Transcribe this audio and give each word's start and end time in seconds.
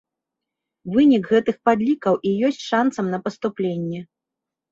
Вынік 0.93 1.23
гэтых 1.33 1.55
падлікаў 1.67 2.17
і 2.29 2.33
ёсць 2.49 2.63
шанцам 2.69 3.05
на 3.17 3.19
паступленне. 3.27 3.99